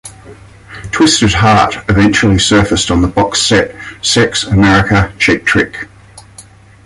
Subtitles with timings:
[0.91, 5.87] "Twisted Heart" eventually surfaced on the box set "Sex, America, Cheap Trick".